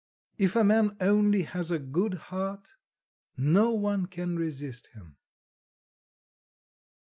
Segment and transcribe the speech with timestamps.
[0.39, 2.73] If a man only has a good heart,
[3.37, 5.17] no one can resist him.